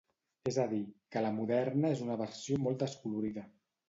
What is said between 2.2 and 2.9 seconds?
versió molt